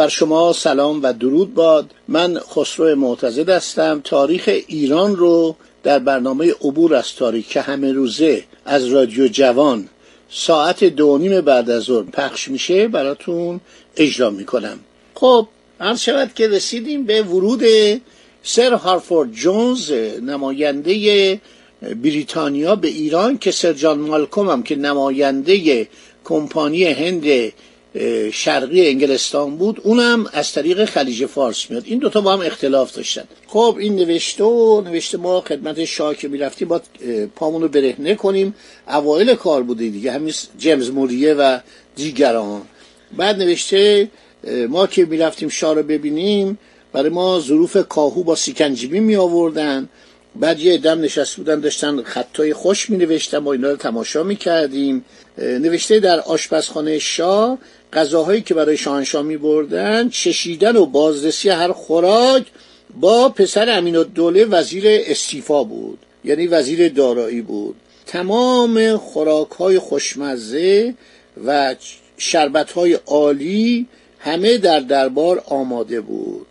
[0.00, 1.90] بر شما سلام و درود باد.
[2.08, 4.00] من خسرو معتزد هستم.
[4.04, 9.88] تاریخ ایران رو در برنامه عبور از تاریخ که همه روزه از رادیو جوان
[10.30, 13.60] ساعت دو نیم بعد از ظهر پخش میشه براتون
[13.96, 14.78] اجرا می‌کنم.
[15.14, 15.46] خب
[15.80, 17.62] عرض شود که رسیدیم به ورود
[18.42, 21.40] سر هارفورد جونز نماینده
[22.02, 25.88] بریتانیا به ایران که سرجان مالکوم هم که نماینده
[26.24, 27.52] کمپانی هند
[28.32, 29.80] شرقی انگلستان بود.
[29.84, 31.82] اونم از طریق خلیج فارس میاد.
[31.86, 33.24] این دوتا با هم اختلاف داشتن.
[33.46, 36.80] خب این نوشته و نوشته ما خدمت شاه که می‌رفتیم با
[37.36, 38.54] پامونو برهنه کنیم
[38.88, 40.12] اوایل کار بوده دیگه.
[40.12, 41.58] همین جیمز موریه و
[41.96, 42.62] دیگران.
[43.16, 44.10] بعد نوشته
[44.68, 46.58] ما که می‌رفتیم شاه رو ببینیم
[46.92, 49.88] برای ما ظروف کاهو با سیکنجیبی می آوردن
[50.36, 54.36] بعد یه دم نشست بودن داشتن خطای خوش می نوشتن ما اینا رو تماشا می
[54.36, 55.04] کردیم
[55.38, 57.58] نوشته در آشپزخانه شاه
[57.92, 62.46] غذاهایی که برای شاهنشاه می بردن چشیدن و بازرسی هر خوراک
[63.00, 67.76] با پسر امین الدوله وزیر استیفا بود یعنی وزیر دارایی بود.
[68.06, 70.94] تمام خوراک های خوشمزه
[71.46, 71.74] و
[72.16, 73.86] شربت های عالی
[74.18, 76.46] همه در دربار آماده بود.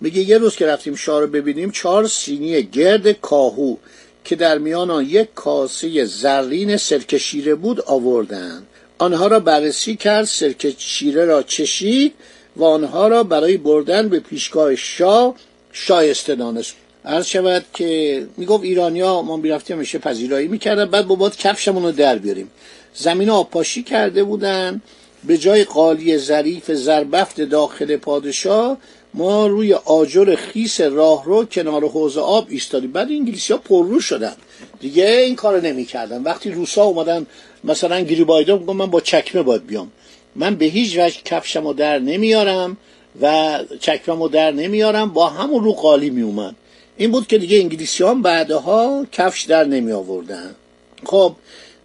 [0.00, 3.76] میگه یه روز که رفتیم شاه رو ببینیم چهار سینی گرد کاهو
[4.24, 8.66] که در میان آن یک کاسه زرین سرکه شیره بود آوردند
[9.02, 12.12] آنها را بررسی کرد سرکه شیره را چشید
[12.56, 15.34] و آنها را برای بردن به پیشگاه شاه
[15.72, 16.74] شایسته دانست.
[17.04, 20.84] عرض شود که می‌گفت ایرانیا ما می‌رفتیم میشه پذیرایی می‌کردن.
[20.84, 22.50] بعد با باد کفشمون رو در بیاریم.
[22.94, 24.82] زمین آبپاشی کرده بودن.
[25.24, 28.76] به جای قالی ظریف زربفت داخل پادشاه
[29.14, 32.92] ما روی آجر خیس راه رو کنار حوض آب ایستادیم.
[32.92, 34.36] بعد انگلیسی ها پررو شدن.
[34.82, 36.22] دیگه این کارو نمی‌کردن.
[36.22, 37.26] وقتی روسا اومدن
[37.64, 39.92] مثلا گریبایدا گفت من با چکمه باید بیام.
[40.36, 42.76] من به هیچ وجه کفشمو در نمیارم
[43.22, 46.54] و چکممو در نمیارم با همون رو قالی می اومد
[46.96, 50.54] این بود که دیگه انگلیسی هم بعدها کفش در نمی آوردن
[51.04, 51.36] خب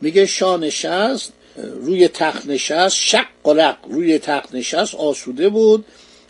[0.01, 1.33] میگه شاه نشست
[1.81, 5.85] روی تخت نشست شق قلق روی تخت نشست آسوده بود.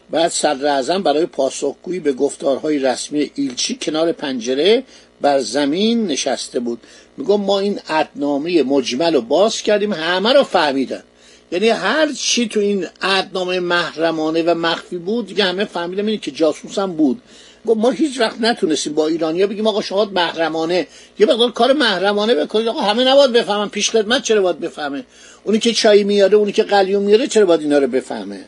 [0.10, 4.84] بعد صدر اعظم برای پاسخگویی به گفتارهای رسمی ایلچی کنار پنجره
[5.22, 6.80] بر زمین نشسته بود.
[7.18, 11.04] میگم ما این عدنامه مجمل رو باز کردیم همه رو فهمیدن.
[11.52, 16.32] یعنی هر چی تو این عدنامه محرمانه و مخفی بود دیگه همه فهمیدن اینه که
[16.32, 17.22] جاسوس هم بود.
[17.66, 20.88] ما هیچ وقت نتونستیم با ایرانیا بگیم آقا شما محرمانه.
[21.20, 22.68] یه مقدار کار محرمانه بکنید.
[22.68, 23.70] آقا همه نباید بفهمن.
[23.70, 25.06] پیش خدمت چرا باید بفهمه؟
[25.44, 28.46] اونی که چای میاره اونی که قلیون میاره چرا باید اینا رو بفهمه؟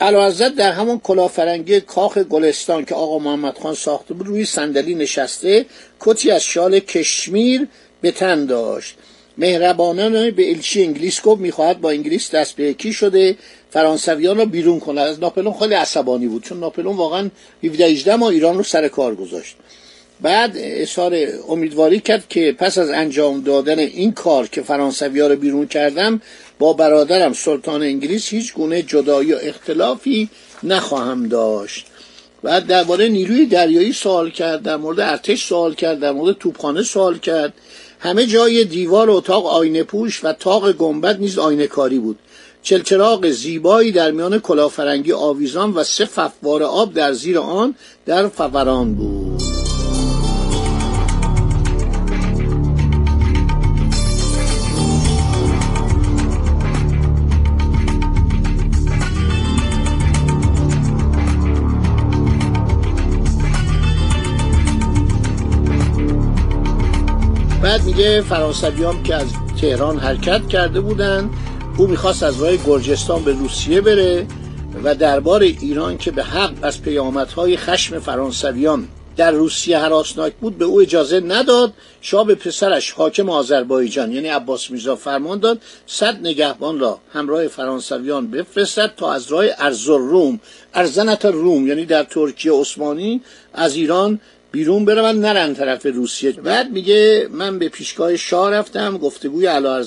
[0.00, 5.66] علاوه در همون کلافرنگی کاخ گلستان که آقا محمد خان ساخته بود روی صندلی نشسته
[6.00, 7.68] کتی از شال کشمیر
[8.00, 8.96] به تن داشت.
[9.38, 13.36] مهربانان به الچی انگلیس گفت می‌خواهد با انگلیس دست به یکی شده
[13.70, 15.00] فرانسویان را بیرون کنه.
[15.00, 17.30] از ناپلون خیلی عصبانی بود چون ناپلون واقعا
[17.64, 19.56] 17 18 ما ایران رو سر کار گذاشت.
[20.20, 21.16] بعد اظهار
[21.48, 26.20] امیدواری کرد که پس از انجام دادن این کار که فرانسوی ها رو بیرون کردم
[26.58, 30.28] با برادرم سلطان انگلیس هیچ گونه جدایی و اختلافی
[30.62, 31.86] نخواهم داشت.
[32.42, 37.18] بعد درباره نیروی دریایی سوال کرد در مورد ارتش سوال کرد در مورد توپخانه سوال
[37.18, 37.52] کرد.
[38.00, 42.18] همه جای دیوار اتاق آینه پوش و تاق گنبد نیز آینه کاری بود.
[42.62, 47.74] چلچراغ زیبایی در میان کلافرنگی آویزان و سه فوار آب در زیر آن
[48.06, 49.27] در فوران بود.
[67.62, 69.26] بعد میگه فرانسویان که از
[69.60, 71.30] تهران حرکت کرده بودند
[71.78, 74.26] او می‌خواست از راه گرجستان به روسیه بره
[74.84, 80.64] و دربار ایران که به حق از پیامدهای خشم فرانسویان در روسیه حراسناک بود به
[80.64, 81.72] او اجازه نداد.
[82.00, 88.30] شاه به پسرش حاکم آذربایجان یعنی عباس میرزا فرمان داد صد نگهبان را همراه فرانسویان
[88.30, 90.40] بفرستد تا از راه ارزالروم
[90.74, 93.20] ارزنت روم یعنی در ترکیه عثمانی
[93.54, 94.20] از ایران
[94.52, 96.32] بیرون برون نرن طرف روسیه.
[96.32, 99.84] بعد میگه من به پیشگاه شاه رفتم گفتگوی علا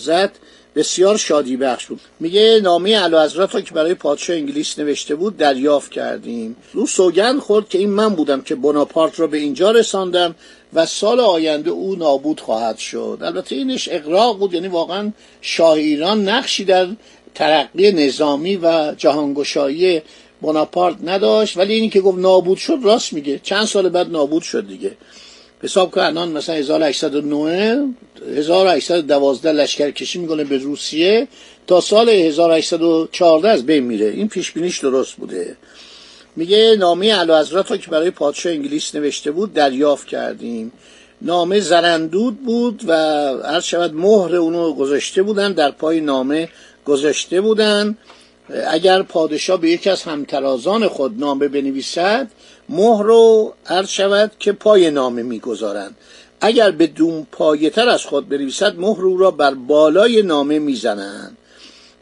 [0.75, 1.99] بسیار شادی بخش بود.
[2.19, 6.55] میگه نامه علا حضرت که برای پادشاه انگلیس نوشته بود دریافت کردیم.
[6.73, 10.35] او سوگند خورد که این من بودم که بناپارت را به اینجا رساندم
[10.73, 13.17] و سال آینده او نابود خواهد شد.
[13.21, 15.11] البته اینش اقراق بود یعنی واقعا
[15.41, 16.87] شاه ایران نقشی در
[17.35, 20.01] ترقی نظامی و جهانگشایی
[20.41, 23.39] بناپارت نداشت ولی اینی که گفت نابود شد راست میگه.
[23.43, 24.91] چند سال بعد نابود شد دیگه.
[25.63, 27.87] حساب که الان مثلا 1809
[28.37, 31.27] 1812 لشکر کشی می‌کنه به روسیه.
[31.67, 34.05] تا سال 1814 از بین میره.
[34.05, 35.55] این پیش بینیش درست بوده.
[36.35, 40.71] میگه نامه اعلی حضرت که برای پادشاه انگلیس نوشته بود دریافت کردیم.
[41.21, 42.93] نامه زرندود بود و
[43.45, 46.49] هر شود مهر اونو گذاشته بودن در پای نامه
[46.85, 47.97] گذاشته بودن.
[48.67, 52.27] اگر پادشاه به یکی از همترازان خود نامه بنویسد
[52.69, 55.95] مهر رو عرض شود که پای نامه می‌گذارند.
[56.41, 61.37] اگر به دوم پایه تر از خود بنویسد مهر او را بر بالای نامه می‌زنند.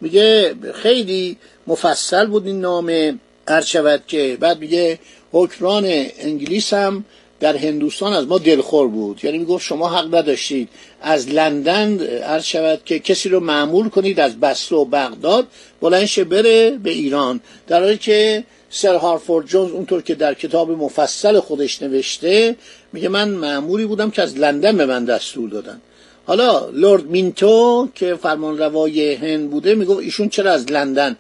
[0.02, 1.38] میگه خیلی
[1.68, 3.16] مفصل بود این نامه
[3.48, 5.00] عرض شود که بعد میگه
[5.32, 5.84] حکمران
[6.20, 7.06] انگلیس هم
[7.40, 9.20] در هندوستان از ما دلخور بود.
[9.24, 10.70] یعنی می‌گفت شما حق نداشتید.
[11.02, 15.48] از لندن عرض شود که کسی رو معمول کنید از بسته و بغداد
[15.82, 17.40] بلنش بره به ایران.
[17.68, 22.56] در حالی که سر هارفورد جونز اونطور که در کتاب مفصل خودش نوشته
[22.94, 25.82] میگه من معمولی بودم که از لندن به من دستور دادن.
[26.26, 31.18] حالا لورد مینتو که فرمان روای هند بوده می‌گفت ایشون چرا از لندن؟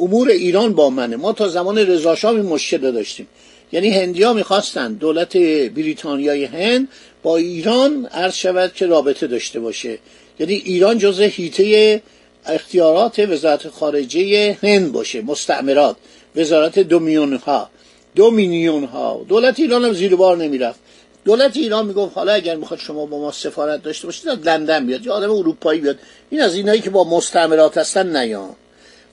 [0.00, 1.16] امور ایران با منه.
[1.16, 3.26] ما تا زمان رضاشاه این مشکل داشتیم.
[3.72, 4.92] یعنی هندیا می‌خواستن.
[4.92, 5.36] دولت
[5.76, 6.88] بریتانیای هند
[7.22, 9.98] با ایران عرض شود که رابطه داشته باشه.
[10.40, 12.02] یعنی ایران جزء هیته
[12.46, 15.22] اختیارات وزارت خارجه هند باشه.
[15.22, 15.96] مستعمرات.
[16.36, 17.70] وزارت دومیون ها
[18.14, 20.78] دومینیون ها دولت ایران هم زیر بار نمی‌رفت.
[21.24, 25.06] دولت ایران می‌گفت حالا اگر می‌خواد شما با ما سفارت داشته باشید از لندن بیاد.
[25.06, 25.98] یا آدم اروپایی بیاد.
[26.30, 28.54] این از اینایی که با مستعمرات هستن نیان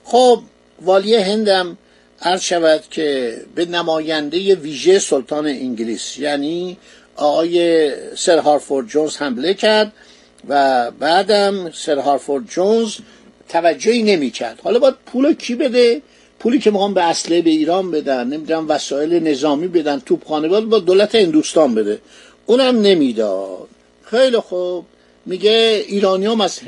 [0.04, 0.42] خب
[0.82, 1.78] والی هندم
[2.22, 6.76] عرض شود که به نماینده ویژه سلطان انگلیس یعنی
[7.16, 9.92] آقای سر هارفورد جونز حمله کرد
[10.48, 12.94] و بعدم سر هارفورد جونز
[13.48, 16.02] توجهی نمی کرد حالا باید پول کی بده؟
[16.38, 20.78] پولی که می‌خوام به اصله به ایران بدن نمی‌دونم وسایل نظامی بدن توپخانه باید با
[20.78, 21.98] دولت هندوستان بده.
[22.46, 23.68] اونم نمی‌داد.
[24.02, 24.84] خیلی خوب.
[25.26, 26.60] میگه ایرانی هم از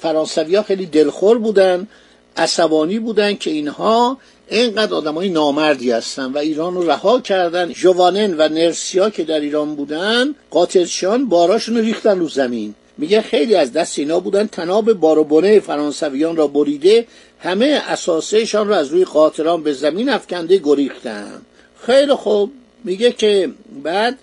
[0.00, 1.88] فرانسوی ها خیلی دلخور بودن.
[2.36, 4.18] عصبانی بودن که اینها
[4.48, 7.72] اینقدر آدمای نامردی هستن و ایران رو رها کردن.
[7.72, 12.74] جوانن و نرسیا که در ایران بودن قاتلشان باراشون رو ریختن رو زمین.
[12.98, 17.06] میگه خیلی از دست اینا بودن تناب بارو فرانسویان را بریده
[17.40, 21.42] همه اساسهشان را از روی قاطران به زمین افکنده گریختن.
[21.86, 22.52] خیلی خوب.
[22.84, 23.50] میگه که
[23.82, 24.18] بعد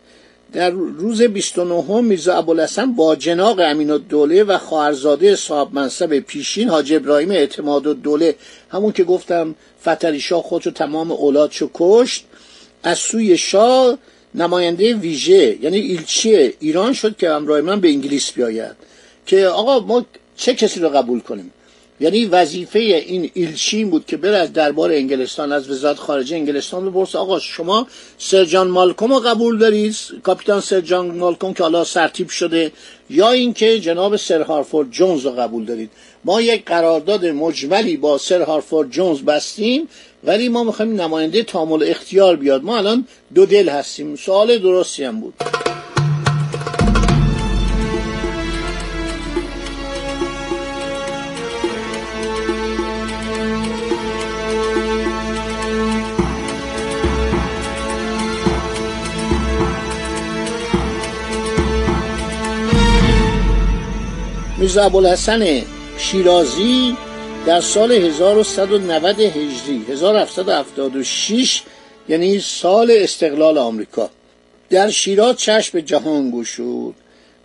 [0.53, 6.93] در روز 29 میرزا ابوالحسن با جناق امین الدوله و خواهرزاده صاحب منصب پیشین حاج
[6.93, 8.35] ابراهیم اعتماد الدوله
[8.69, 12.25] همون که گفتم فتری شاه خودشو تمام اولادشو کشت
[12.83, 13.97] از سوی شاه
[14.35, 18.75] نماینده ویژه یعنی ایلچی ایران شد که همراه من به انگلیس بیاید.
[19.25, 21.51] که آقا ما چه کسی رو قبول کنیم؟
[22.03, 27.17] یعنی وظیفه این ایلچین بود که بره از دربار انگلستان از وزارت خارجه انگلستان بپرسه
[27.17, 32.71] آقا شما سرجان مالکوم رو قبول دارید؟ کاپیتان سرجان مالکوم که حالا سرتیب شده
[33.09, 35.89] یا اینکه جناب سر هارفورد جونز رو قبول دارید؟
[36.25, 39.87] ما یک قرارداد مجملی با سر هارفورد جونز بستیم
[40.23, 42.63] ولی ما می‌خوایم نماینده تامل اختیار بیاد.
[42.63, 44.15] ما الان دو دل هستیم.
[44.15, 45.52] سوال درستی هم بود.
[64.73, 65.61] میرزا ابوالحسن
[65.97, 66.97] شیرازی
[67.45, 71.61] در سال 1190 هجری 1776
[72.09, 74.09] یعنی سال استقلال آمریکا.
[74.69, 76.95] در شیراز چشم جهان گشود.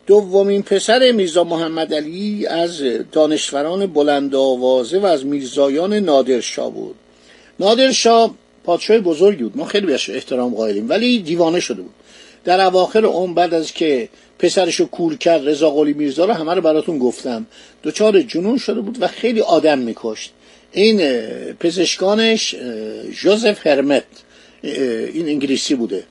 [0.06, 2.82] دومین پسر میرزا محمد علی از
[3.12, 6.94] دانشوران بلند آوازه و از میرزایان نادرشاه بود.
[7.60, 9.56] نادرشاه پادشاه بزرگی بود.
[9.56, 11.94] ما خیلی بهش احترام قائلیم ولی دیوانه شده بود.
[12.44, 14.08] در اواخر اون بعد از که
[14.38, 17.46] پسرشو کور کرد رضا قلی میرزا رو همه رو براتون گفتم.
[17.84, 20.32] دچار جنون شده بود و خیلی آدم میکشت.
[20.72, 21.20] این
[21.52, 22.54] پزشکانش
[23.22, 24.04] جوزف هرمت
[24.62, 26.04] این انگلیسی بوده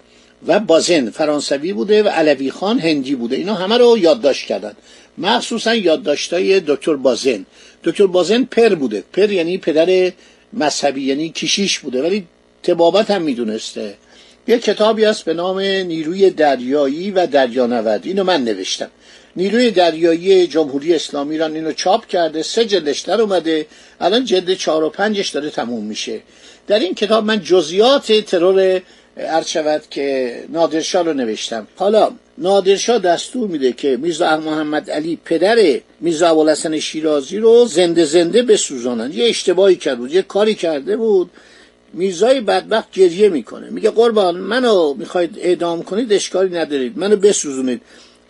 [0.48, 3.36] و بازن فرانسوی بوده و علوی خان هندی بوده.
[3.36, 4.74] اینا همه رو یادداشت کردن.
[5.18, 7.46] مخصوصا یادداشتای دکتر بازن.
[7.84, 9.04] دکتر بازن پر بوده.
[9.14, 10.12] پر یعنی پدر
[10.54, 12.02] مذهبی یعنی کشیش بوده.
[12.02, 12.28] ولی
[12.64, 13.94] تبابت هم می‌دونسته.
[14.48, 18.90] یه کتابی هست به نام نیروی دریایی و دریانورد اینو من نوشتم.
[19.36, 23.66] نیروی دریایی جمهوری اسلامی ایران اینو چاپ کرده سه جلدش در اومده.
[24.00, 26.22] الان جلد چهار و پنجش داره تموم میشه.
[26.68, 28.82] در این کتاب من جزئیات ترور
[29.18, 29.58] عرض
[29.90, 31.68] که نادرشاه رو نوشتم.
[31.76, 38.42] حالا نادرشاه دستور میده که میرزا محمد علی پدر میرزا ابوالحسن شیرازی رو زنده زنده
[38.42, 41.30] بسوزانند یه اشتباهی کرد بود یه کاری کرده بود.
[41.98, 43.70] میرزای بدبخت گریه می‌کنه.
[43.70, 46.98] میگه قربان منو می‌خواید اعدام کنید اشکالی ندارید.
[46.98, 47.82] منو بسوزونید.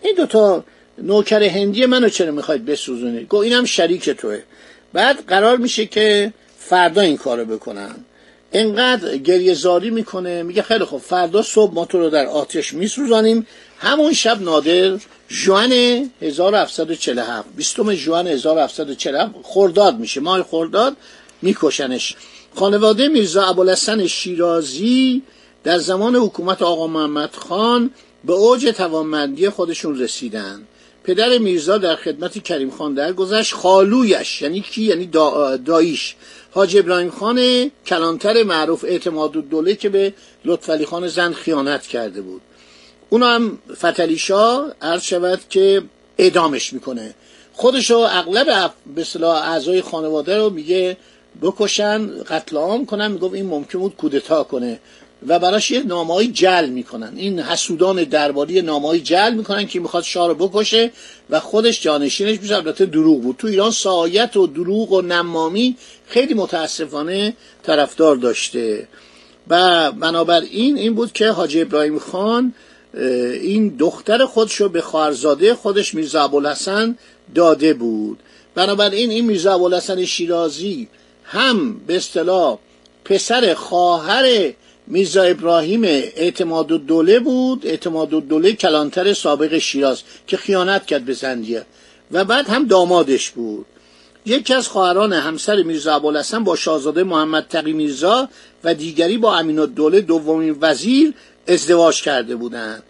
[0.01, 0.63] این دوتا
[0.97, 4.39] نوکر هندی منو چرا می‌خواید بسوزونید؟ گو اینم شریک توه.
[4.93, 7.95] بعد قرار میشه که فردا این کارو بکنن.
[8.53, 10.43] انقدر گریه زاری می‌کنه.
[10.43, 13.47] میگه خیلی خوب فردا صبح ما تو رو در آتش میسوزانیم.
[13.79, 14.97] همون شب نادر
[15.27, 15.71] جوان
[16.21, 20.19] 1747 بیستم جوان 1747 خرداد میشه.
[20.19, 20.97] ماه خرداد
[21.41, 22.15] میکشنش.
[22.55, 25.21] خانواده میرزا ابوالحسن شیرازی
[25.63, 27.91] در زمان حکومت آقا محمد خان
[28.25, 30.61] به اوج توانمندی خودشون رسیدن.
[31.03, 36.15] پدر میرزا در خدمت کریم خان در گذشت خالویش یعنی کی؟ یعنی دا داییش.
[36.51, 40.13] حاج ابراهیم خان کلانتر معروف اعتماد دوله که به
[40.45, 42.41] لطفعلی خان زن خیانت کرده بود.
[43.09, 45.83] اون هم فتلی شاه عرض شود که
[46.17, 47.15] اعدامش می‌کنه.
[47.53, 50.97] خودشو اغلب به اعضای خانواده رو میگه
[51.41, 53.11] بکشن قتل عام کنن.
[53.11, 54.79] می‌گفت این ممکن بود کودتا کنه.
[55.27, 57.13] و براش یه نامایی جل می‌کنن.
[57.15, 60.91] این حسودان درباری نامایی جل می‌کنن که می‌خواد شاه رو بکشه
[61.29, 62.55] و خودش جانشینش میشه.
[62.55, 63.37] البته دروغ بود.
[63.37, 65.75] تو ایران سایت و دروغ و نمامی
[66.07, 68.87] خیلی متاسفانه طرفدار داشته.
[69.49, 72.53] و بنابراین این بود که حاج ابراهیم خان
[73.41, 76.97] این دختر خودش رو به خواهرزاده خودش میرزا ابوالحسن
[77.35, 78.19] داده بود.
[78.55, 80.87] بنابراین این میرزا ابوالحسن شیرازی
[81.27, 82.57] هم به اصطلاح
[83.05, 84.53] پسر خواهر
[84.87, 87.65] میرزا ابراهیم اعتماد دوله بود.
[87.65, 91.65] اعتماد دوله کلانتر سابق شیراز که خیانت کرد به زندیه.
[92.11, 93.65] و بعد هم دامادش بود.
[94.25, 98.29] یکی از خواهران همسر میرزا ابوالحسن با شاهزاده محمد تقی میرزا
[98.63, 101.13] و دیگری با امین الدوله دومین وزیر
[101.47, 102.83] ازدواج کرده بودند.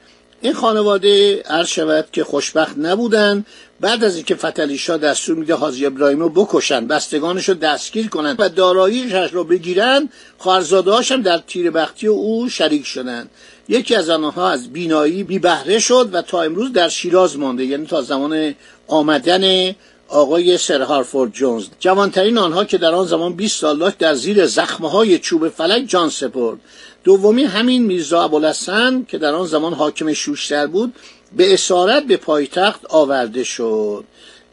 [0.47, 3.45] این خانواده عرض شود که خوشبخت نبودن.
[3.79, 8.35] بعد از اینکه فتلی شاه دستور میده حاجی ابراهیم رو بکشن بستگانش رو دستگیر کنن
[8.39, 13.27] و داراییش رو بگیرن خواهرزادهاش هم در تیر بختی او شریک شدن.
[13.69, 17.85] یکی از آنها از بینایی بی بهره شد و تا امروز در شیراز مانده یعنی
[17.85, 18.55] تا زمان
[18.87, 19.75] آمدن
[20.09, 24.45] آقای سر هارفورد جونز جوانترین آنها که در آن زمان 20 سال داشت در زیر
[24.45, 26.57] زخمه های چوب فلک جان سپرد.
[27.03, 30.93] دومی همین میرزا ابوالحسن که در آن زمان حاکم شوشتر بود
[31.37, 34.03] به اسارت به پایتخت آورده شد.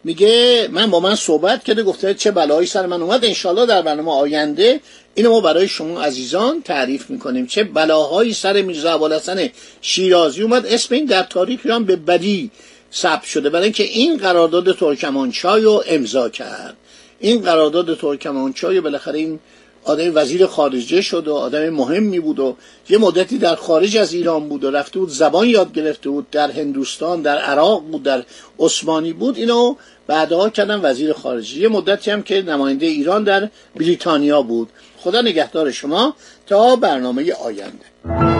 [0.04, 3.24] میگه من با من صحبت کرده گفته چه بلایی سر من اومد.
[3.24, 4.80] انشالله در برنامه آینده
[5.14, 7.46] اینو ما برای شما عزیزان تعریف می‌کنیم.
[7.46, 9.48] چه بلاهایی سر میرزا ابوالحسن
[9.80, 10.66] شیرازی اومد.
[10.66, 12.50] اسم این در تاریخ ایران به بدی
[12.94, 16.76] ثبت شده برای اینکه این قرارداد ترکمانچای رو امضا کرد.
[17.20, 19.38] این قرارداد ترکمانچای بالاخره این
[19.84, 22.56] آدم وزیر خارجه شد و آدم مهمی بود و
[22.88, 26.50] یه مدتی در خارج از ایران بود و رفته بود زبان یاد گرفته بود در
[26.50, 28.24] هندوستان در عراق بود در
[28.58, 29.36] عثمانی بود.
[29.36, 29.74] اینو
[30.06, 31.58] بعدها کردن وزیر خارجه.
[31.58, 34.68] یه مدتی هم که نماینده ایران در بریتانیا بود.
[34.98, 36.16] خدا نگهدار شما.
[36.46, 38.33] تا برنامه آینده.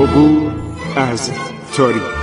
[0.00, 0.52] عبور
[0.96, 1.30] از
[1.76, 2.19] تاریخ